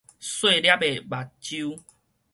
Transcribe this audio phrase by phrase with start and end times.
[0.03, 0.05] 細粒
[0.63, 1.79] 的目睭